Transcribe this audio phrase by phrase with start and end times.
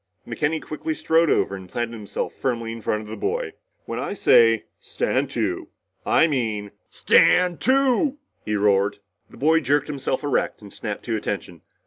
[0.27, 3.53] McKenny quickly strode over and planted himself firmly in front of the boy.
[3.85, 5.67] "When I say stand to,
[6.07, 8.97] I mean stand to!" he roared.
[9.29, 11.61] The boy jerked himself erect and snapped to attention.